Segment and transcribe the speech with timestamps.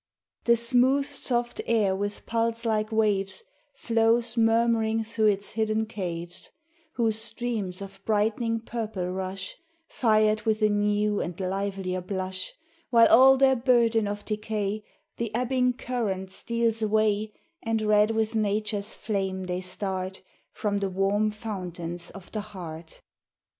[0.45, 3.43] The smooth, soft air with pulse like waves
[3.75, 6.49] Flows murmuring through its hidden caves,
[6.93, 12.51] Whose streams of brightening purple rush, Fired with a new and livelier blush,
[12.89, 14.83] While all their burden of decay
[15.17, 17.31] The ebbing current steals away,
[17.61, 23.03] And red with Nature's flame they start From the warm fountains of the heart.